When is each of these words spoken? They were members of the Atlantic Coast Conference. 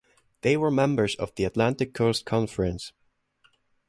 They 0.41 0.57
were 0.57 0.71
members 0.71 1.13
of 1.13 1.35
the 1.35 1.43
Atlantic 1.43 1.93
Coast 1.93 2.25
Conference. 2.25 2.91